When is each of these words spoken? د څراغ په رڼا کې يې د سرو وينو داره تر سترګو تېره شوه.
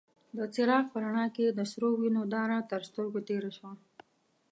د 0.37 0.39
څراغ 0.53 0.85
په 0.93 0.97
رڼا 1.03 1.25
کې 1.35 1.41
يې 1.47 1.51
د 1.57 1.61
سرو 1.71 1.89
وينو 2.01 2.21
داره 2.33 2.57
تر 2.71 2.81
سترګو 2.89 3.19
تېره 3.27 3.51
شوه. 3.57 3.71